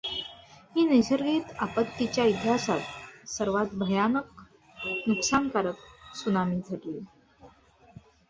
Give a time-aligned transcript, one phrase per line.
[0.75, 4.41] ही नैसर्गिक आपत्तीच्या इतिहासात सर्वांत भयानक
[5.07, 5.75] नुकसानकारक
[6.13, 6.99] त्सुनामी ठरली.